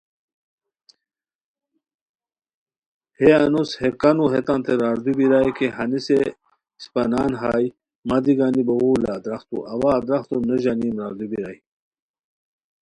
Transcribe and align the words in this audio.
ہے 3.17 3.29
انوس 3.45 3.71
ہے 3.79 3.89
کانو 4.01 4.25
ہیتانتے 4.33 4.73
راردو 4.81 5.11
بیرائے 5.17 5.51
کی 5.57 5.67
ہنیسے 5.77 6.17
اسپہ 6.79 7.03
نان 7.11 7.31
ہائے 7.41 7.67
مہ 8.07 8.17
دی 8.23 8.33
گانی 8.39 8.61
بوغور 8.67 8.97
لا 9.03 9.11
ادرختو، 9.19 9.57
اوا 9.71 9.89
ادرختو 9.99 10.35
نو 10.47 10.55
ژانیم 10.63 10.95
راردو 11.01 11.25
بیرائے 11.31 11.59